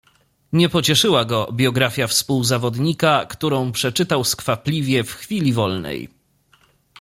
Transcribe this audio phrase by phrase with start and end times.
[0.53, 6.09] "Nie pocieszyła go biografia współzawodnika, którą przeczytał skwapliwie w chwili wolnej."